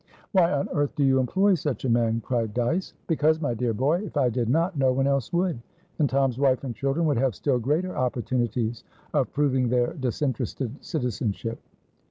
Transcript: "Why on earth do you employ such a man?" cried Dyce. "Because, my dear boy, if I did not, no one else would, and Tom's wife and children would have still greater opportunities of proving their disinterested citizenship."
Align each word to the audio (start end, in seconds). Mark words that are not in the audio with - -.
"Why 0.31 0.51
on 0.51 0.67
earth 0.73 0.95
do 0.95 1.03
you 1.03 1.19
employ 1.19 1.53
such 1.53 1.85
a 1.85 1.89
man?" 1.89 2.21
cried 2.25 2.55
Dyce. 2.55 2.95
"Because, 3.05 3.39
my 3.39 3.53
dear 3.53 3.71
boy, 3.71 3.99
if 4.03 4.17
I 4.17 4.29
did 4.31 4.49
not, 4.49 4.75
no 4.75 4.91
one 4.91 5.05
else 5.05 5.31
would, 5.31 5.61
and 5.99 6.09
Tom's 6.09 6.39
wife 6.39 6.63
and 6.63 6.73
children 6.73 7.05
would 7.05 7.17
have 7.17 7.35
still 7.35 7.59
greater 7.59 7.95
opportunities 7.95 8.83
of 9.13 9.31
proving 9.31 9.69
their 9.69 9.93
disinterested 9.93 10.73
citizenship." 10.83 11.59